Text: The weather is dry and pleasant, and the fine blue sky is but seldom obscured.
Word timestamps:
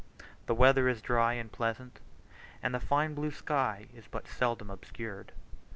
The 0.47 0.55
weather 0.55 0.89
is 0.89 0.99
dry 0.99 1.33
and 1.33 1.51
pleasant, 1.51 1.99
and 2.63 2.73
the 2.73 2.79
fine 2.79 3.13
blue 3.13 3.29
sky 3.29 3.85
is 3.93 4.07
but 4.09 4.27
seldom 4.27 4.71
obscured. 4.71 5.31